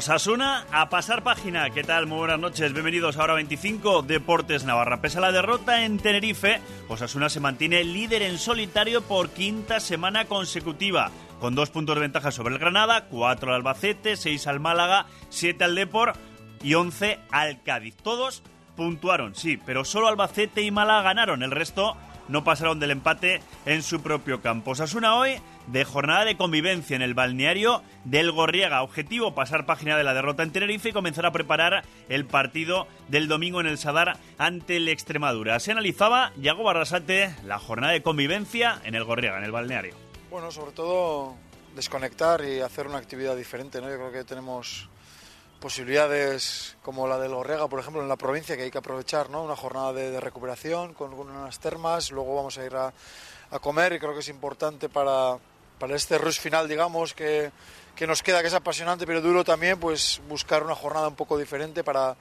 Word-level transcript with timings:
Osasuna 0.00 0.66
a 0.72 0.88
pasar 0.88 1.22
página. 1.22 1.68
¿Qué 1.70 1.82
tal? 1.82 2.06
Muy 2.06 2.18
buenas 2.20 2.38
noches. 2.38 2.72
Bienvenidos 2.72 3.18
a 3.18 3.24
Hora 3.24 3.34
25 3.34 4.00
Deportes 4.02 4.64
Navarra. 4.64 5.02
Pese 5.02 5.18
a 5.18 5.20
la 5.20 5.30
derrota 5.32 5.84
en 5.84 5.98
Tenerife, 5.98 6.60
Osasuna 6.88 7.28
se 7.28 7.40
mantiene 7.40 7.84
líder 7.84 8.22
en 8.22 8.38
solitario 8.38 9.02
por 9.02 9.30
quinta 9.30 9.78
semana 9.78 10.26
consecutiva. 10.26 11.10
Con 11.38 11.54
dos 11.54 11.70
puntos 11.70 11.96
de 11.96 12.00
ventaja 12.00 12.30
sobre 12.30 12.54
el 12.54 12.60
Granada, 12.60 13.08
cuatro 13.08 13.50
al 13.50 13.56
Albacete, 13.56 14.16
seis 14.16 14.46
al 14.46 14.58
Málaga, 14.58 15.06
siete 15.28 15.64
al 15.64 15.74
Depor 15.74 16.12
y 16.62 16.74
once 16.74 17.18
al 17.30 17.62
Cádiz. 17.62 17.96
Todos 17.96 18.42
puntuaron, 18.80 19.34
sí, 19.34 19.58
pero 19.58 19.84
solo 19.84 20.08
Albacete 20.08 20.62
y 20.62 20.70
Málaga 20.70 21.02
ganaron. 21.02 21.42
El 21.42 21.50
resto 21.50 21.98
no 22.28 22.44
pasaron 22.44 22.80
del 22.80 22.92
empate 22.92 23.42
en 23.66 23.82
su 23.82 24.00
propio 24.00 24.40
campo. 24.40 24.70
Osasuna 24.70 25.16
hoy 25.16 25.34
de 25.66 25.84
jornada 25.84 26.24
de 26.24 26.38
convivencia 26.38 26.96
en 26.96 27.02
el 27.02 27.12
balneario 27.12 27.82
del 28.04 28.32
Gorriega. 28.32 28.82
Objetivo, 28.82 29.34
pasar 29.34 29.66
página 29.66 29.98
de 29.98 30.04
la 30.04 30.14
derrota 30.14 30.42
en 30.42 30.50
Tenerife 30.50 30.88
y 30.88 30.92
comenzar 30.92 31.26
a 31.26 31.30
preparar 31.30 31.84
el 32.08 32.24
partido 32.24 32.88
del 33.08 33.28
domingo 33.28 33.60
en 33.60 33.66
el 33.66 33.76
Sadar 33.76 34.16
ante 34.38 34.76
el 34.76 34.88
Extremadura. 34.88 35.60
Se 35.60 35.72
analizaba, 35.72 36.32
Yago 36.38 36.62
Barrasate, 36.62 37.34
la 37.44 37.58
jornada 37.58 37.92
de 37.92 38.02
convivencia 38.02 38.80
en 38.84 38.94
el 38.94 39.04
Gorriega, 39.04 39.36
en 39.36 39.44
el 39.44 39.52
balneario. 39.52 39.94
Bueno, 40.30 40.50
sobre 40.50 40.72
todo 40.72 41.34
desconectar 41.76 42.42
y 42.46 42.60
hacer 42.60 42.86
una 42.86 42.96
actividad 42.96 43.36
diferente, 43.36 43.82
¿no? 43.82 43.90
Yo 43.90 43.96
creo 43.96 44.12
que 44.12 44.24
tenemos 44.24 44.88
posibilidades 45.60 46.76
como 46.82 47.06
la 47.06 47.18
del 47.18 47.34
Gorriega, 47.34 47.68
por 47.68 47.78
ejemplo, 47.78 48.02
en 48.02 48.08
la 48.08 48.16
provincia, 48.16 48.56
que 48.56 48.62
hay 48.62 48.70
que 48.70 48.78
aprovechar, 48.78 49.30
¿no? 49.30 49.44
Una 49.44 49.56
jornada 49.56 49.92
de, 49.92 50.18
recuperación 50.18 50.94
con, 50.94 51.12
unas 51.12 51.60
termas, 51.60 52.10
luego 52.10 52.34
vamos 52.34 52.58
a 52.58 52.64
ir 52.64 52.74
a, 52.74 52.92
a 53.50 53.58
comer 53.58 53.92
y 53.92 53.98
creo 53.98 54.14
que 54.14 54.20
es 54.20 54.28
importante 54.28 54.88
para, 54.88 55.36
para 55.78 55.94
este 55.94 56.18
rush 56.18 56.40
final, 56.40 56.66
digamos, 56.66 57.14
que, 57.14 57.52
que, 57.94 58.06
nos 58.06 58.22
queda, 58.22 58.40
que 58.40 58.48
es 58.48 58.54
apasionante 58.54 59.06
pero 59.06 59.20
duro 59.20 59.44
también, 59.44 59.78
pues 59.78 60.20
buscar 60.28 60.62
una 60.62 60.74
jornada 60.74 61.08
un 61.08 61.16
poco 61.16 61.38
diferente 61.38 61.84
para, 61.84 62.16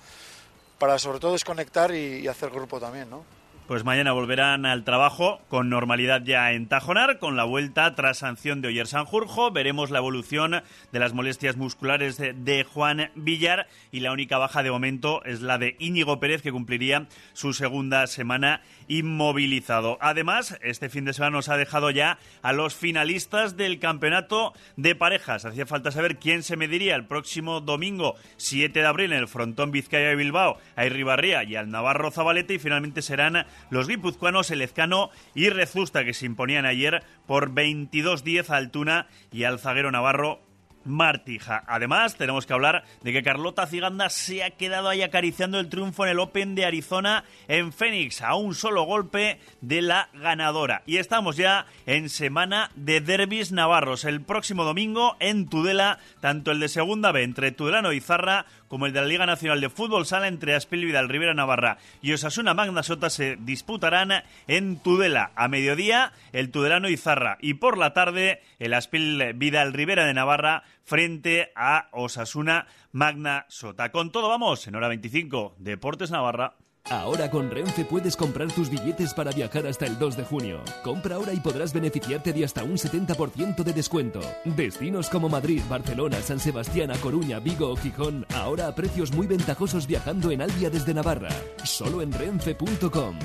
para 0.77 0.99
sobre 0.99 1.19
todo 1.19 1.31
desconectar 1.31 1.93
y, 1.95 2.19
y 2.19 2.27
hacer 2.27 2.49
grupo 2.49 2.79
también, 2.79 3.09
¿no? 3.09 3.38
Pues 3.69 3.83
mañana 3.83 4.13
volverán 4.13 4.65
al 4.65 4.83
trabajo 4.83 5.41
con 5.47 5.69
normalidad 5.69 6.23
ya 6.23 6.53
en 6.53 6.67
Tajonar, 6.67 7.19
con 7.19 7.37
la 7.37 7.43
vuelta 7.43 7.93
tras 7.93 8.17
sanción 8.17 8.61
de 8.61 8.69
Oyer 8.69 8.87
Sanjurjo. 8.87 9.51
Veremos 9.51 9.91
la 9.91 9.99
evolución 9.99 10.63
de 10.91 10.99
las 10.99 11.13
molestias 11.13 11.55
musculares 11.55 12.17
de, 12.17 12.63
Juan 12.63 13.11
Villar 13.13 13.67
y 13.91 13.99
la 13.99 14.11
única 14.11 14.39
baja 14.39 14.63
de 14.63 14.71
momento 14.71 15.23
es 15.23 15.41
la 15.41 15.59
de 15.59 15.75
Íñigo 15.77 16.19
Pérez, 16.19 16.41
que 16.41 16.51
cumpliría 16.51 17.05
su 17.33 17.53
segunda 17.53 18.07
semana 18.07 18.63
inmovilizado. 18.87 19.99
Además, 20.01 20.57
este 20.63 20.89
fin 20.89 21.05
de 21.05 21.13
semana 21.13 21.37
nos 21.37 21.49
ha 21.49 21.55
dejado 21.55 21.91
ya 21.91 22.17
a 22.41 22.53
los 22.53 22.73
finalistas 22.73 23.55
del 23.55 23.77
campeonato 23.77 24.51
de 24.77 24.95
parejas. 24.95 25.45
Hacía 25.45 25.67
falta 25.67 25.91
saber 25.91 26.17
quién 26.17 26.41
se 26.41 26.57
mediría 26.57 26.95
el 26.95 27.05
próximo 27.05 27.61
domingo 27.61 28.15
7 28.37 28.79
de 28.79 28.87
abril 28.87 29.13
en 29.13 29.19
el 29.19 29.27
frontón 29.27 29.69
Vizcaya 29.69 30.07
de 30.07 30.15
Bilbao 30.15 30.57
a 30.75 30.87
Irribarría 30.87 31.43
y 31.43 31.55
al 31.55 31.69
Navarro 31.69 32.09
Zabaleta 32.09 32.53
y 32.53 32.57
finalmente 32.57 33.03
serán 33.03 33.45
los 33.69 33.87
guipuzcoanos, 33.87 34.51
el 34.51 34.61
Ezcano 34.61 35.09
y 35.35 35.49
Rezusta, 35.49 36.05
que 36.05 36.13
se 36.13 36.25
imponían 36.25 36.65
ayer 36.65 37.03
por 37.25 37.51
22-10 37.51 38.49
a 38.49 38.57
Altuna 38.57 39.07
y 39.31 39.43
al 39.43 39.59
zaguero 39.59 39.91
navarro 39.91 40.41
Martija. 40.89 41.63
Además, 41.67 42.17
tenemos 42.17 42.45
que 42.45 42.53
hablar 42.53 42.83
de 43.03 43.13
que 43.13 43.23
Carlota 43.23 43.67
Ciganda 43.67 44.09
se 44.09 44.43
ha 44.43 44.51
quedado 44.51 44.89
ahí 44.89 45.03
acariciando 45.03 45.59
el 45.59 45.69
triunfo 45.69 46.03
en 46.03 46.11
el 46.11 46.19
Open 46.19 46.55
de 46.55 46.65
Arizona 46.65 47.23
en 47.47 47.71
Phoenix, 47.71 48.21
a 48.21 48.35
un 48.35 48.55
solo 48.55 48.83
golpe 48.83 49.39
de 49.61 49.81
la 49.81 50.09
ganadora. 50.13 50.81
Y 50.85 50.97
estamos 50.97 51.37
ya 51.37 51.67
en 51.85 52.09
semana 52.09 52.71
de 52.75 53.01
derbis 53.01 53.51
navarros. 53.51 54.03
El 54.03 54.21
próximo 54.21 54.63
domingo 54.63 55.15
en 55.19 55.47
Tudela, 55.47 55.99
tanto 56.19 56.51
el 56.51 56.59
de 56.59 56.67
Segunda 56.67 57.11
B 57.11 57.23
entre 57.23 57.51
Tudelano 57.51 57.93
y 57.93 58.01
Zarra 58.01 58.45
como 58.67 58.85
el 58.85 58.93
de 58.93 59.01
la 59.01 59.07
Liga 59.07 59.25
Nacional 59.25 59.61
de 59.61 59.69
Fútbol 59.69 60.05
Sala 60.05 60.27
entre 60.27 60.55
Aspil 60.55 60.85
Vidal 60.85 61.09
Rivera 61.09 61.33
Navarra 61.33 61.79
y 62.01 62.13
Osasuna 62.13 62.53
Magna 62.53 62.83
Sota 62.83 63.09
se 63.09 63.35
disputarán 63.39 64.23
en 64.47 64.77
Tudela. 64.77 65.31
A 65.35 65.47
mediodía, 65.47 66.13
el 66.31 66.51
Tudelano 66.51 66.87
y 66.87 66.97
Zarra. 66.97 67.37
Y 67.41 67.55
por 67.55 67.77
la 67.77 67.93
tarde, 67.93 68.41
el 68.59 68.73
Aspil 68.73 69.33
Vidal 69.33 69.73
Rivera 69.73 70.05
de 70.05 70.13
Navarra 70.13 70.63
frente 70.83 71.51
a 71.55 71.89
Osasuna 71.91 72.67
Magna 72.91 73.45
Sota. 73.49 73.91
Con 73.91 74.11
todo 74.11 74.29
vamos, 74.29 74.67
en 74.67 74.75
hora 74.75 74.87
25, 74.87 75.55
Deportes 75.59 76.11
Navarra. 76.11 76.55
Ahora 76.89 77.29
con 77.29 77.51
Renfe 77.51 77.85
puedes 77.85 78.15
comprar 78.15 78.51
tus 78.51 78.69
billetes 78.69 79.13
para 79.13 79.31
viajar 79.31 79.67
hasta 79.67 79.85
el 79.85 79.99
2 79.99 80.17
de 80.17 80.23
junio. 80.23 80.61
Compra 80.83 81.15
ahora 81.15 81.33
y 81.33 81.39
podrás 81.39 81.71
beneficiarte 81.71 82.33
de 82.33 82.43
hasta 82.43 82.63
un 82.63 82.77
70% 82.77 83.63
de 83.63 83.73
descuento. 83.73 84.21
Destinos 84.43 85.09
como 85.09 85.29
Madrid, 85.29 85.61
Barcelona, 85.69 86.19
San 86.21 86.39
Sebastián, 86.39 86.91
A 86.91 86.97
Coruña, 86.97 87.39
Vigo 87.39 87.69
o 87.69 87.75
Gijón, 87.75 88.25
ahora 88.33 88.67
a 88.67 88.73
precios 88.73 89.11
muy 89.11 89.27
ventajosos 89.27 89.85
viajando 89.85 90.31
en 90.31 90.41
Albia 90.41 90.69
desde 90.69 90.93
Navarra. 90.93 91.29
Solo 91.63 92.01
en 92.01 92.11
renfe.com. 92.11 93.19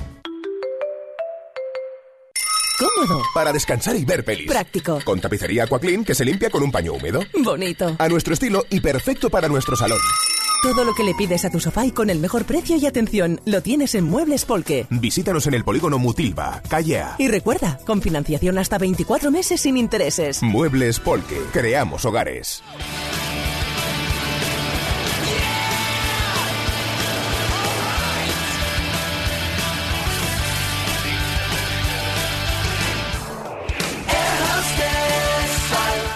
Cómodo. 2.79 3.23
Para 3.33 3.53
descansar 3.53 3.95
y 3.97 4.05
ver 4.05 4.25
pelis. 4.25 4.49
Práctico. 4.49 4.99
Con 5.05 5.21
tapicería 5.21 5.65
Aquaclean 5.65 6.05
que 6.05 6.15
se 6.15 6.25
limpia 6.25 6.51
con 6.51 6.63
un 6.63 6.73
paño 6.73 6.93
húmedo. 6.93 7.21
Bonito. 7.45 7.95
A 7.99 8.09
nuestro 8.09 8.35
estilo 8.35 8.65
y 8.69 8.81
perfecto 8.81 9.31
para 9.31 9.49
nuestro 9.49 9.77
salón. 9.77 9.99
Todo 10.63 10.83
lo 10.85 10.95
que 10.95 11.05
le 11.05 11.15
pides 11.15 11.45
a 11.45 11.51
tu 11.51 11.61
sofá 11.61 11.85
y 11.85 11.93
con 11.93 12.09
el 12.11 12.19
mejor 12.19 12.47
precio 12.47 12.77
y 12.77 12.87
atención 12.87 13.41
lo 13.45 13.61
tienes 13.61 13.95
en 13.95 14.05
Muebles 14.05 14.45
Polque. 14.45 14.87
Visítanos 14.91 15.47
en 15.47 15.55
el 15.55 15.63
polígono 15.63 15.99
Mutilva, 15.99 16.63
Calle 16.69 17.01
A. 17.01 17.17
Y 17.19 17.29
recuerda, 17.29 17.79
con 17.85 18.01
financiación 18.01 18.59
hasta 18.59 18.79
24 18.79 19.31
meses 19.31 19.61
sin 19.61 19.77
intereses. 19.77 20.43
Muebles 20.43 20.99
Polque. 20.99 21.39
Creamos 21.53 22.05
hogares. 22.07 22.63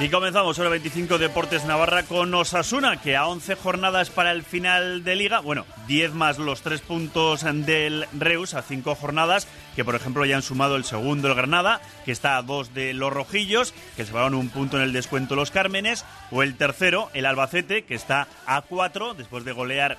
Y 0.01 0.11
comenzamos 0.11 0.57
hora 0.61 0.69
25 0.69 1.19
Deportes 1.19 1.65
Navarra 1.65 2.05
con 2.05 2.33
Osasuna, 2.33 3.01
que 3.01 3.17
a 3.17 3.27
11 3.27 3.57
jornadas 3.57 4.11
para 4.11 4.31
el 4.31 4.45
final 4.45 5.03
de 5.03 5.17
liga, 5.17 5.41
bueno, 5.41 5.67
10 5.89 6.15
más 6.15 6.39
los 6.39 6.63
3 6.63 6.81
puntos 6.83 7.43
del 7.43 8.07
Reus 8.13 8.55
a 8.55 8.63
5 8.63 8.95
jornadas, 8.95 9.49
que 9.75 9.85
por 9.85 9.97
ejemplo 9.97 10.25
ya 10.25 10.37
han 10.37 10.43
sumado 10.43 10.77
el 10.77 10.85
segundo 10.85 11.27
el 11.27 11.35
Granada, 11.35 11.81
que 12.05 12.13
está 12.13 12.37
a 12.37 12.43
2 12.43 12.75
de 12.75 12.95
los 12.95 13.13
Rojillos, 13.13 13.75
que 13.97 14.07
se 14.07 14.13
van 14.13 14.35
un 14.35 14.51
punto 14.51 14.77
en 14.77 14.85
el 14.85 14.93
descuento 14.93 15.35
los 15.35 15.51
Cármenes, 15.51 16.05
o 16.31 16.45
el 16.45 16.57
tercero, 16.57 17.11
el 17.13 17.27
Albacete, 17.27 17.83
que 17.83 17.97
está 17.97 18.29
a 18.47 18.63
4 18.63 19.15
después 19.15 19.45
de 19.45 19.51
golear 19.51 19.99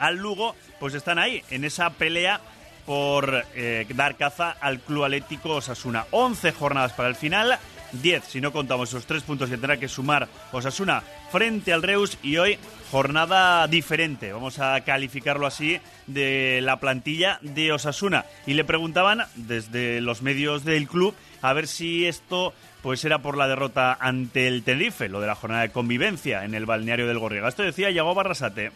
al 0.00 0.16
Lugo, 0.16 0.56
pues 0.80 0.94
están 0.94 1.20
ahí 1.20 1.44
en 1.50 1.64
esa 1.64 1.90
pelea 1.90 2.40
por 2.84 3.44
eh, 3.54 3.86
dar 3.94 4.16
caza 4.16 4.56
al 4.60 4.80
Club 4.80 5.04
Atlético 5.04 5.50
Osasuna. 5.50 6.06
11 6.10 6.52
jornadas 6.52 6.92
para 6.92 7.08
el 7.08 7.16
final. 7.16 7.58
10 8.02 8.24
si 8.24 8.40
no 8.40 8.52
contamos 8.52 8.88
esos 8.88 9.06
tres 9.06 9.22
puntos 9.22 9.48
que 9.48 9.56
tendrá 9.56 9.76
que 9.76 9.88
sumar 9.88 10.28
Osasuna 10.52 11.02
frente 11.30 11.72
al 11.72 11.82
Reus 11.82 12.18
y 12.22 12.36
hoy 12.36 12.58
jornada 12.90 13.66
diferente, 13.66 14.32
vamos 14.32 14.58
a 14.58 14.80
calificarlo 14.82 15.46
así, 15.46 15.80
de 16.06 16.60
la 16.62 16.78
plantilla 16.78 17.38
de 17.42 17.72
Osasuna. 17.72 18.24
Y 18.46 18.54
le 18.54 18.64
preguntaban 18.64 19.24
desde 19.34 20.00
los 20.00 20.22
medios 20.22 20.64
del 20.64 20.86
club 20.86 21.14
a 21.42 21.52
ver 21.52 21.66
si 21.66 22.06
esto 22.06 22.52
pues 22.82 23.04
era 23.04 23.18
por 23.18 23.36
la 23.36 23.48
derrota 23.48 23.96
ante 24.00 24.46
el 24.46 24.62
Tenerife, 24.62 25.08
lo 25.08 25.20
de 25.20 25.26
la 25.26 25.34
jornada 25.34 25.62
de 25.62 25.72
convivencia 25.72 26.44
en 26.44 26.54
el 26.54 26.66
balneario 26.66 27.08
del 27.08 27.18
Gorriega. 27.18 27.48
Esto 27.48 27.64
decía 27.64 27.90
Yago 27.90 28.14
Barrasate. 28.14 28.70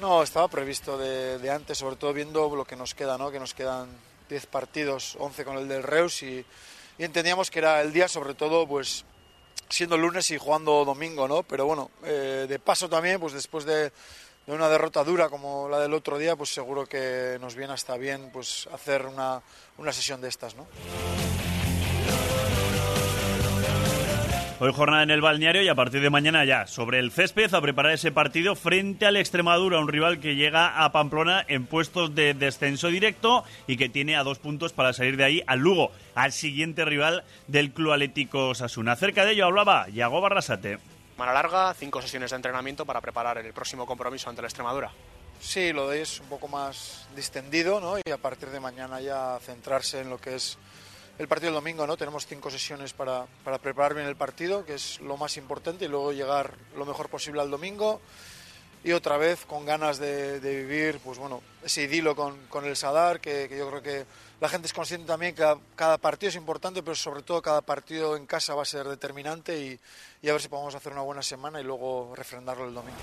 No, 0.00 0.22
estaba 0.22 0.48
previsto 0.48 0.98
de, 0.98 1.38
de 1.38 1.50
antes, 1.50 1.78
sobre 1.78 1.96
todo 1.96 2.12
viendo 2.12 2.54
lo 2.54 2.66
que 2.66 2.76
nos 2.76 2.94
queda, 2.94 3.16
¿no? 3.16 3.30
que 3.30 3.40
nos 3.40 3.54
quedan 3.54 3.88
10 4.28 4.46
partidos, 4.46 5.16
11 5.18 5.44
con 5.44 5.56
el 5.56 5.68
del 5.68 5.82
Reus 5.82 6.22
y 6.22 6.44
y 6.98 7.04
entendíamos 7.04 7.50
que 7.50 7.58
era 7.58 7.80
el 7.80 7.92
día, 7.92 8.08
sobre 8.08 8.34
todo, 8.34 8.66
pues 8.66 9.04
siendo 9.68 9.96
lunes 9.96 10.30
y 10.30 10.38
jugando 10.38 10.84
domingo, 10.84 11.26
¿no? 11.26 11.42
Pero 11.42 11.66
bueno, 11.66 11.90
eh, 12.04 12.46
de 12.48 12.58
paso 12.58 12.88
también, 12.88 13.18
pues 13.18 13.32
después 13.32 13.64
de, 13.64 13.90
de, 14.46 14.52
una 14.52 14.68
derrota 14.68 15.02
dura 15.02 15.28
como 15.28 15.68
la 15.68 15.80
del 15.80 15.94
otro 15.94 16.18
día, 16.18 16.36
pues 16.36 16.50
seguro 16.50 16.86
que 16.86 17.38
nos 17.40 17.54
viene 17.54 17.72
hasta 17.72 17.96
bien 17.96 18.30
pues 18.32 18.68
hacer 18.72 19.06
una, 19.06 19.42
una 19.78 19.92
sesión 19.92 20.20
de 20.20 20.28
estas, 20.28 20.54
¿no? 20.54 20.66
Hoy 24.60 24.72
jornada 24.72 25.02
en 25.02 25.10
el 25.10 25.20
balneario 25.20 25.62
y 25.62 25.68
a 25.68 25.74
partir 25.74 26.00
de 26.00 26.10
mañana 26.10 26.44
ya 26.44 26.68
sobre 26.68 27.00
el 27.00 27.10
césped 27.10 27.52
a 27.52 27.60
preparar 27.60 27.92
ese 27.92 28.12
partido 28.12 28.54
frente 28.54 29.04
al 29.04 29.16
Extremadura, 29.16 29.80
un 29.80 29.88
rival 29.88 30.20
que 30.20 30.36
llega 30.36 30.84
a 30.84 30.92
Pamplona 30.92 31.44
en 31.48 31.66
puestos 31.66 32.14
de 32.14 32.34
descenso 32.34 32.86
directo 32.86 33.42
y 33.66 33.76
que 33.76 33.88
tiene 33.88 34.16
a 34.16 34.22
dos 34.22 34.38
puntos 34.38 34.72
para 34.72 34.92
salir 34.92 35.16
de 35.16 35.24
ahí 35.24 35.42
al 35.48 35.58
Lugo, 35.58 35.90
al 36.14 36.30
siguiente 36.30 36.84
rival 36.84 37.24
del 37.48 37.72
Club 37.72 37.94
Atlético 37.94 38.54
Sasuna. 38.54 38.92
Acerca 38.92 39.24
de 39.24 39.32
ello 39.32 39.46
hablaba 39.46 39.88
Yago 39.88 40.20
Barrasate. 40.20 40.78
Mano 41.18 41.32
larga, 41.32 41.74
cinco 41.74 42.00
sesiones 42.00 42.30
de 42.30 42.36
entrenamiento 42.36 42.86
para 42.86 43.00
preparar 43.00 43.38
el 43.38 43.52
próximo 43.52 43.84
compromiso 43.86 44.30
ante 44.30 44.40
la 44.40 44.48
Extremadura. 44.48 44.92
Sí, 45.40 45.72
lo 45.72 45.88
de 45.88 45.96
hoy 45.96 46.02
es 46.02 46.20
un 46.20 46.28
poco 46.28 46.46
más 46.46 47.08
distendido, 47.16 47.80
¿no? 47.80 47.98
Y 47.98 48.08
a 48.08 48.18
partir 48.18 48.50
de 48.50 48.60
mañana 48.60 49.00
ya 49.00 49.36
centrarse 49.42 50.00
en 50.00 50.10
lo 50.10 50.18
que 50.18 50.36
es 50.36 50.58
el 51.18 51.28
partido 51.28 51.52
del 51.52 51.60
domingo, 51.60 51.86
¿no? 51.86 51.96
Tenemos 51.96 52.26
cinco 52.26 52.50
sesiones 52.50 52.92
para, 52.92 53.26
para 53.44 53.58
preparar 53.58 53.94
bien 53.94 54.06
el 54.06 54.16
partido, 54.16 54.64
que 54.64 54.74
es 54.74 55.00
lo 55.00 55.16
más 55.16 55.36
importante, 55.36 55.84
y 55.84 55.88
luego 55.88 56.12
llegar 56.12 56.54
lo 56.76 56.84
mejor 56.84 57.08
posible 57.08 57.40
al 57.40 57.50
domingo 57.50 58.00
y 58.84 58.92
otra 58.92 59.16
vez 59.16 59.46
con 59.46 59.64
ganas 59.64 59.98
de, 59.98 60.38
vivir 60.40 61.00
pues 61.02 61.18
bueno 61.18 61.42
ese 61.64 61.84
idilo 61.84 62.14
con, 62.14 62.38
con 62.48 62.66
el 62.66 62.76
Sadar 62.76 63.18
que, 63.18 63.48
yo 63.56 63.68
creo 63.70 63.82
que 63.82 64.04
la 64.40 64.48
gente 64.48 64.66
es 64.66 64.74
consciente 64.74 65.06
también 65.06 65.34
que 65.34 65.40
cada, 65.40 65.58
cada, 65.74 65.96
partido 65.96 66.28
es 66.28 66.36
importante 66.36 66.82
pero 66.82 66.94
sobre 66.94 67.22
todo 67.22 67.40
cada 67.40 67.62
partido 67.62 68.14
en 68.14 68.26
casa 68.26 68.54
va 68.54 68.62
a 68.62 68.66
ser 68.66 68.86
determinante 68.86 69.58
y, 69.58 69.80
y 70.20 70.28
a 70.28 70.32
ver 70.32 70.42
si 70.42 70.48
podemos 70.48 70.74
hacer 70.74 70.92
una 70.92 71.00
buena 71.00 71.22
semana 71.22 71.60
y 71.60 71.64
luego 71.64 72.12
refrendarlo 72.14 72.68
el 72.68 72.74
domingo. 72.74 72.98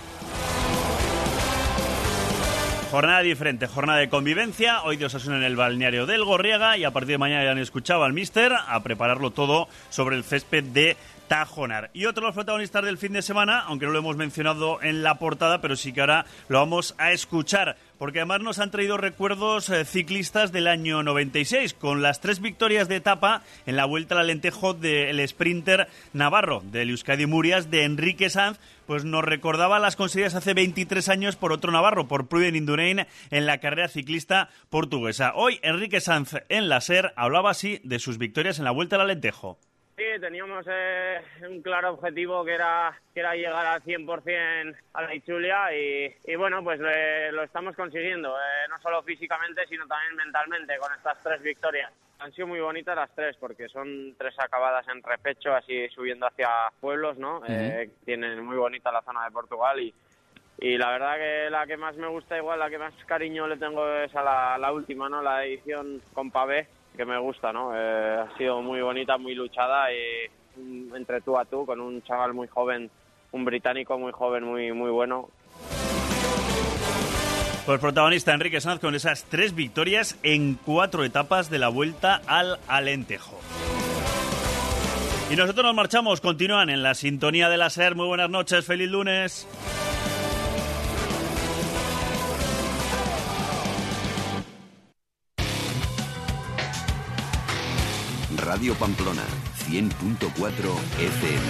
Jornada 2.92 3.22
diferente, 3.22 3.68
jornada 3.68 4.00
de 4.00 4.10
convivencia. 4.10 4.84
Hoy 4.84 4.98
Dios 4.98 5.16
Osasuna 5.16 5.38
en 5.38 5.44
el 5.44 5.56
balneario 5.56 6.06
del 6.06 6.26
Gorriega 6.26 6.78
y 6.78 6.84
a 6.84 6.92
partir 6.92 7.12
de 7.12 7.18
mañana 7.20 7.46
ya 7.46 7.52
han 7.52 7.58
escuchado 7.58 8.04
al 8.04 8.12
mister 8.12 8.52
a 8.54 8.84
prepararlo 8.84 9.32
todo 9.32 9.70
sobre 9.90 10.18
el 10.18 10.26
césped 10.26 10.66
de 10.66 10.98
Tajonar. 11.30 11.90
Y 11.94 12.04
otro 12.08 12.24
de 12.24 12.28
los 12.28 12.36
protagonistas 12.36 12.84
del 12.84 12.98
fin 12.98 13.14
de 13.14 13.22
semana, 13.22 13.62
aunque 13.62 13.86
no 13.86 13.94
lo 13.94 14.00
hemos 14.00 14.18
mencionado 14.18 14.82
en 14.82 15.04
la 15.04 15.20
portada, 15.20 15.62
pero 15.62 15.78
sí 15.78 15.94
que 15.94 16.02
ahora 16.02 16.26
lo 16.50 16.60
vamos 16.60 16.94
a 16.98 17.14
escuchar, 17.14 17.78
porque 18.02 18.18
además 18.18 18.42
nos 18.42 18.58
han 18.58 18.72
traído 18.72 18.98
recuerdos 18.98 19.70
eh, 19.70 19.86
ciclistas 19.86 20.52
del 20.52 20.66
año 20.66 21.04
96, 21.04 21.76
con 21.76 22.02
las 22.02 22.20
tres 22.20 22.40
victorias 22.40 22.88
de 22.88 22.96
etapa 22.96 23.44
en 23.68 23.76
la 23.76 23.86
Vuelta 23.86 24.16
al 24.16 24.22
Alentejo 24.22 24.74
del 24.74 25.24
sprinter 25.28 25.88
navarro, 26.12 26.64
del 26.66 26.90
Euskadi 26.90 27.28
Murias, 27.28 27.70
de 27.70 27.84
Enrique 27.84 28.32
Sanz, 28.32 28.58
pues 28.88 29.06
nos 29.06 29.24
recordaba 29.24 29.78
las 29.78 29.98
conseguidas 29.98 30.34
hace 30.34 30.56
23 30.56 31.10
años 31.10 31.36
por 31.36 31.52
otro 31.52 31.72
navarro, 31.72 32.08
por 32.08 32.28
Pruden 32.28 32.56
Indurain, 32.56 33.06
en 33.30 33.46
la 33.46 33.60
carrera 33.60 33.88
ciclista 33.88 34.50
portuguesa. 34.72 35.34
Hoy 35.36 35.60
Enrique 35.62 36.02
Sanz 36.02 36.38
en 36.50 36.70
la 36.70 36.82
SER 36.82 37.14
hablaba 37.16 37.52
así 37.52 37.82
de 37.84 38.00
sus 38.00 38.18
victorias 38.18 38.58
en 38.58 38.66
la 38.66 38.72
Vuelta 38.72 38.96
al 38.96 39.04
Alentejo. 39.04 39.60
Sí, 40.02 40.20
teníamos 40.20 40.66
eh, 40.68 41.22
un 41.48 41.62
claro 41.62 41.92
objetivo 41.92 42.44
que 42.44 42.56
era, 42.56 43.00
que 43.14 43.20
era 43.20 43.36
llegar 43.36 43.64
al 43.68 43.84
100% 43.84 44.76
a 44.94 45.02
la 45.04 45.14
Ichulia 45.14 45.76
y, 45.76 46.12
y 46.26 46.36
bueno, 46.38 46.64
pues 46.64 46.82
eh, 46.84 47.30
lo 47.32 47.44
estamos 47.44 47.76
consiguiendo, 47.76 48.36
eh, 48.36 48.68
no 48.68 48.82
solo 48.82 49.04
físicamente, 49.04 49.62
sino 49.68 49.86
también 49.86 50.16
mentalmente 50.16 50.76
con 50.80 50.92
estas 50.92 51.22
tres 51.22 51.40
victorias. 51.44 51.92
Han 52.18 52.34
sido 52.34 52.48
muy 52.48 52.60
bonitas 52.60 52.96
las 52.96 53.14
tres 53.14 53.38
porque 53.40 53.70
son 53.70 54.16
tres 54.18 54.34
acabadas 54.40 54.88
en 54.88 55.04
repecho, 55.04 55.54
así 55.54 55.88
subiendo 55.90 56.26
hacia 56.26 56.50
pueblos, 56.80 57.20
¿no? 57.20 57.38
Uh 57.38 57.44
-huh. 57.44 57.92
tienen 58.04 58.44
muy 58.44 58.58
bonita 58.58 58.92
la 58.92 59.04
zona 59.04 59.26
de 59.26 59.32
Portugal 59.32 59.80
y, 59.80 59.94
y 60.58 60.80
la 60.80 60.90
verdad 60.90 61.18
que 61.18 61.50
la 61.52 61.68
que 61.68 61.78
más 61.78 61.96
me 61.98 62.08
gusta, 62.08 62.38
igual 62.38 62.58
la 62.58 62.72
que 62.72 62.80
más 62.80 62.94
cariño 63.06 63.46
le 63.46 63.58
tengo 63.58 63.88
es 63.98 64.16
a 64.16 64.24
la, 64.24 64.58
la 64.58 64.72
última, 64.74 65.10
¿no? 65.10 65.22
La 65.22 65.46
edición 65.46 66.02
con 66.16 66.32
Pavé 66.32 66.68
que 66.96 67.06
me 67.06 67.18
gusta, 67.20 67.52
¿no? 67.54 67.76
Eh, 67.76 68.18
ha 68.20 68.38
sido 68.38 68.62
muy 68.62 68.82
bonita, 68.82 69.18
muy 69.18 69.36
luchada 69.36 69.92
y 69.92 70.30
entre 70.96 71.22
tú 71.22 71.38
a 71.38 71.46
tú 71.46 71.66
con 71.66 71.80
un 71.80 72.02
chaval 72.04 72.34
muy 72.34 72.48
joven, 72.48 72.90
un 73.32 73.46
británico 73.46 73.98
muy 73.98 74.12
joven, 74.12 74.44
muy 74.44 74.72
muy 74.74 74.92
bueno. 74.92 75.30
Pues 77.66 77.80
protagonista 77.80 78.34
Enrique 78.34 78.60
Sanz 78.60 78.80
con 78.80 78.96
esas 78.96 79.26
tres 79.26 79.54
victorias 79.54 80.20
en 80.24 80.56
cuatro 80.56 81.04
etapas 81.04 81.50
de 81.50 81.60
la 81.60 81.70
vuelta 81.70 82.22
al 82.26 82.60
Alentejo. 82.68 83.40
Y 85.30 85.36
nosotros 85.36 85.64
nos 85.64 85.76
marchamos, 85.76 86.20
continúan 86.20 86.70
en 86.70 86.84
la 86.84 86.94
sintonía 86.96 87.48
de 87.50 87.58
la 87.58 87.70
SER. 87.70 87.96
Muy 87.96 88.08
buenas 88.08 88.30
noches, 88.30 88.66
feliz 88.66 88.90
lunes. 88.90 89.48
Radio 98.52 98.76
Pamplona, 98.76 99.24
100.4 99.70 100.28
FM. 101.00 101.42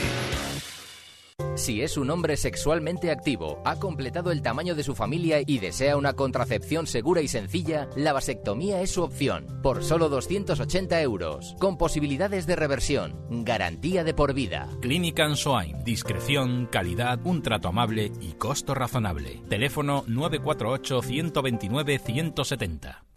Si 1.55 1.81
es 1.81 1.97
un 1.97 2.11
hombre 2.11 2.37
sexualmente 2.37 3.09
activo, 3.09 3.59
ha 3.65 3.79
completado 3.79 4.31
el 4.31 4.43
tamaño 4.43 4.75
de 4.75 4.83
su 4.83 4.93
familia 4.93 5.41
y 5.43 5.57
desea 5.57 5.97
una 5.97 6.13
contracepción 6.13 6.85
segura 6.85 7.21
y 7.21 7.27
sencilla, 7.27 7.89
la 7.95 8.13
vasectomía 8.13 8.83
es 8.83 8.91
su 8.91 9.01
opción, 9.01 9.47
por 9.63 9.83
solo 9.83 10.09
280 10.09 11.01
euros, 11.01 11.55
con 11.59 11.75
posibilidades 11.75 12.45
de 12.45 12.55
reversión, 12.55 13.15
garantía 13.31 14.03
de 14.03 14.13
por 14.13 14.35
vida. 14.35 14.69
Clínica 14.79 15.25
Ansoain, 15.25 15.83
discreción, 15.83 16.67
calidad, 16.67 17.19
un 17.23 17.41
trato 17.41 17.69
amable 17.69 18.11
y 18.21 18.33
costo 18.33 18.75
razonable. 18.75 19.41
Teléfono 19.49 20.03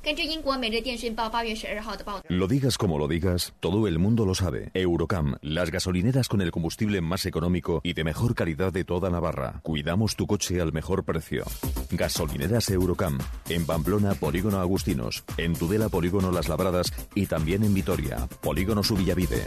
948-129-170. 0.05 2.23
Lo 2.29 2.47
digas 2.47 2.79
como 2.79 2.99
lo 2.99 3.09
digas, 3.09 3.55
todo 3.61 3.89
el 3.89 3.99
mundo 3.99 4.27
lo 4.27 4.35
sabe. 4.35 4.71
Eurocam, 4.75 5.37
las 5.43 5.71
gasolineras 5.71 6.29
con 6.29 6.43
el 6.43 6.51
combustible 6.51 7.01
más 7.01 7.25
económico 7.27 7.81
y 7.83 7.95
de 7.95 8.05
mejor 8.05 8.35
calidad 8.35 8.73
de 8.73 8.85
toda 8.85 9.11
Navarra. 9.11 9.61
Cuidamos 9.63 10.17
tu 10.17 10.27
coche 10.27 10.61
al 10.61 10.73
mejor 10.73 11.05
precio. 11.05 11.45
Gasolineras 11.91 12.71
Eurocam, 12.71 13.19
en 13.49 13.67
Pamplona, 13.67 14.15
Polígono 14.15 14.61
Agustinos, 14.61 15.25
en 15.37 15.55
Tudela, 15.55 15.89
Polígono 15.89 16.33
Las 16.33 16.49
Labradas 16.49 16.93
y 17.15 17.27
también 17.27 17.63
en 17.65 17.75
Vitoria, 17.75 18.27
Polígono 18.43 18.83
Subillavide. 18.83 19.47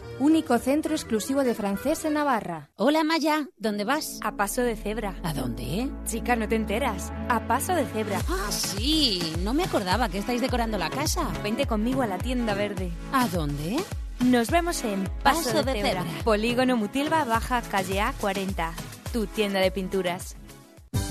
Único 0.21 0.59
centro 0.59 0.93
exclusivo 0.93 1.43
de 1.43 1.55
francés 1.55 2.05
en 2.05 2.13
Navarra. 2.13 2.69
Hola 2.75 3.03
Maya, 3.03 3.47
¿dónde 3.57 3.85
vas? 3.85 4.19
A 4.23 4.35
Paso 4.35 4.61
de 4.61 4.75
Cebra. 4.75 5.15
¿A 5.23 5.33
dónde? 5.33 5.89
Chica, 6.05 6.35
no 6.35 6.47
te 6.47 6.55
enteras. 6.55 7.11
A 7.27 7.47
Paso 7.47 7.73
de 7.73 7.87
Cebra. 7.87 8.19
Ah, 8.29 8.51
sí. 8.51 9.33
No 9.39 9.55
me 9.55 9.63
acordaba 9.63 10.09
que 10.09 10.19
estáis 10.19 10.39
decorando 10.39 10.77
la 10.77 10.91
casa. 10.91 11.27
Vente 11.41 11.65
conmigo 11.65 12.03
a 12.03 12.05
la 12.05 12.19
tienda 12.19 12.53
verde. 12.53 12.91
¿A 13.11 13.27
dónde? 13.29 13.77
Nos 14.19 14.51
vemos 14.51 14.83
en 14.83 15.05
Paso, 15.23 15.43
Paso 15.45 15.63
de, 15.63 15.73
de 15.73 15.81
Cebra. 15.81 16.03
Cebra. 16.03 16.23
Polígono 16.23 16.77
Mutilva 16.77 17.23
Baja, 17.25 17.63
calle 17.63 17.99
A40. 17.99 18.73
Tu 19.11 19.25
tienda 19.25 19.59
de 19.59 19.71
pinturas. 19.71 20.35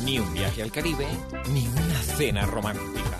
Ni 0.04 0.20
un 0.20 0.32
viaje 0.32 0.62
al 0.62 0.70
Caribe, 0.70 1.08
ni 1.52 1.66
una 1.66 2.00
cena 2.00 2.46
romántica. 2.46 3.18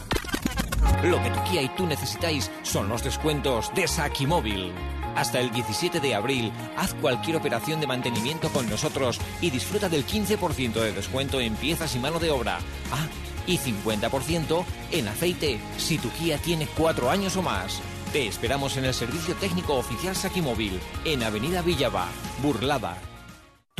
Lo 1.03 1.21
que 1.21 1.31
tu 1.31 1.43
Kia 1.50 1.62
y 1.62 1.69
tú 1.71 1.85
necesitáis 1.85 2.49
son 2.62 2.88
los 2.88 3.03
descuentos 3.03 3.73
de 3.75 3.88
Sakimóvil. 3.88 4.73
Hasta 5.14 5.40
el 5.40 5.50
17 5.50 6.00
de 6.00 6.14
abril, 6.14 6.52
haz 6.76 6.95
cualquier 6.95 7.37
operación 7.37 7.81
de 7.81 7.87
mantenimiento 7.87 8.49
con 8.50 8.69
nosotros 8.69 9.21
y 9.40 9.50
disfruta 9.50 9.88
del 9.88 10.07
15% 10.07 10.73
de 10.73 10.93
descuento 10.93 11.40
en 11.40 11.55
piezas 11.57 11.95
y 11.95 11.99
mano 11.99 12.19
de 12.19 12.31
obra. 12.31 12.59
Ah, 12.93 13.07
y 13.47 13.59
50% 13.59 14.64
en 14.93 15.09
aceite 15.09 15.61
si 15.79 15.99
tu 15.99 16.11
Kia 16.11 16.38
tiene 16.38 16.67
4 16.76 17.11
años 17.11 17.37
o 17.37 17.43
más. 17.43 17.81
Te 18.12 18.26
esperamos 18.26 18.76
en 18.76 18.85
el 18.85 18.95
servicio 18.95 19.35
técnico 19.37 19.75
oficial 19.75 20.17
Sakimóvil, 20.17 20.81
en 21.05 21.23
Avenida 21.23 21.62
Villaba, 21.62 22.09
Burlada. 22.43 23.10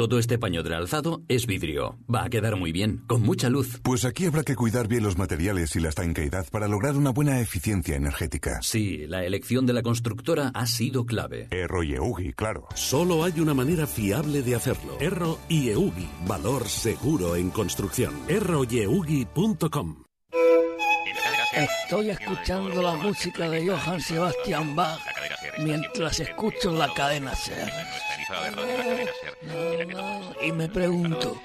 Todo 0.01 0.19
este 0.19 0.39
paño 0.39 0.63
del 0.63 0.73
alzado 0.73 1.21
es 1.29 1.47
vidrio. 1.47 1.99
Va 2.09 2.25
a 2.25 2.31
quedar 2.31 2.57
muy 2.57 2.73
bien, 2.73 3.03
con 3.07 3.21
mucha 3.21 3.51
luz. 3.51 3.81
Pues 3.83 4.07
aquí 4.07 4.25
habrá 4.25 4.45
que 4.45 4.57
cuidar 4.57 4.89
bien 4.89 5.03
los 5.03 5.19
materiales 5.19 5.77
y 5.77 5.81
la 5.81 5.91
estanqueidad 5.91 6.49
para 6.51 6.69
lograr 6.69 6.97
una 6.97 7.11
buena 7.11 7.39
eficiencia 7.39 7.97
energética. 7.97 8.61
Sí, 8.63 9.07
la 9.07 9.27
elección 9.27 9.67
de 9.67 9.75
la 9.75 9.83
constructora 9.83 10.53
ha 10.55 10.65
sido 10.65 11.05
clave. 11.05 11.49
Erro 11.51 11.83
y 11.83 11.97
Eugi, 11.97 12.33
claro. 12.33 12.67
Solo 12.75 13.25
hay 13.25 13.41
una 13.41 13.53
manera 13.53 13.87
fiable 13.87 14.41
de 14.41 14.55
hacerlo. 14.55 14.97
Erro 15.01 15.39
y 15.51 15.69
Eugi. 15.69 16.09
Valor 16.27 16.67
seguro 16.67 17.37
en 17.37 17.51
construcción. 17.51 18.15
erroyeugi.com 18.27 20.10
Estoy 21.53 22.11
escuchando 22.11 22.83
la 22.83 22.93
música 22.93 23.49
de 23.49 23.67
Johann 23.67 24.01
Sebastian 24.01 24.77
Bach 24.77 25.01
mientras 25.59 26.21
escucho 26.21 26.73
la 26.73 26.93
cadena 26.95 27.35
SER. 27.35 27.71
Y 30.43 30.53
me 30.53 30.69
pregunto, 30.69 31.41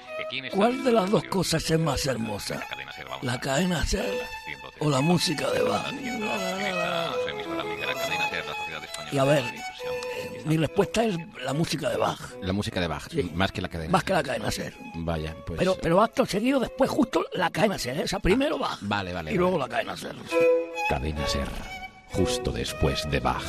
¿cuál 0.52 0.84
de 0.84 0.92
las 0.92 1.10
dos 1.10 1.24
cosas 1.24 1.68
es 1.70 1.78
más 1.78 2.06
hermosa? 2.06 2.64
¿La 3.22 3.40
cadena 3.40 3.84
SER 3.84 4.20
o 4.78 4.90
la 4.90 5.00
música 5.00 5.50
de 5.50 5.62
Bach? 5.62 5.92
Y 9.10 9.18
a 9.18 9.24
ver, 9.24 9.44
mi 10.46 10.56
respuesta 10.56 11.04
es 11.04 11.16
la 11.44 11.52
música 11.52 11.90
de 11.90 11.96
Bach. 11.96 12.20
La 12.42 12.52
música 12.52 12.80
de 12.80 12.86
Bach, 12.86 13.08
Sí. 13.10 13.30
más 13.34 13.52
que 13.52 13.60
la 13.60 13.68
cadena. 13.68 13.90
Más 13.92 14.04
que 14.04 14.12
la 14.12 14.22
cadena 14.22 14.50
SER. 14.50 14.74
Vaya, 14.94 15.34
pues. 15.46 15.58
Pero, 15.58 15.76
pero 15.80 16.00
acto 16.02 16.24
seguido, 16.26 16.60
después 16.60 16.88
justo 16.90 17.24
la 17.32 17.50
cadena 17.50 17.78
SER. 17.78 17.98
¿eh? 18.00 18.04
O 18.04 18.08
sea, 18.08 18.18
primero 18.20 18.58
Bach 18.58 18.78
Vale, 18.82 19.12
vale. 19.12 19.30
y 19.30 19.34
vale. 19.34 19.38
luego 19.38 19.58
la 19.58 19.68
cadena 19.68 19.96
SER. 19.96 20.16
Cadena 20.88 21.26
Ser, 21.26 21.48
justo 22.12 22.50
después 22.52 23.08
de 23.10 23.20
Bach. 23.20 23.42